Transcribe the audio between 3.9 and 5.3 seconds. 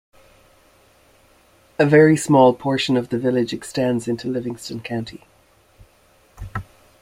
into Livingston County.